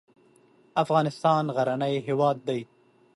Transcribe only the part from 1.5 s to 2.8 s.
غرنی هېواد دی.